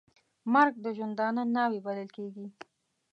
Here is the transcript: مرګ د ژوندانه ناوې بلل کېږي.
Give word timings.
مرګ 0.53 0.73
د 0.83 0.87
ژوندانه 0.97 1.43
ناوې 1.55 1.79
بلل 1.85 2.09
کېږي. 2.17 2.45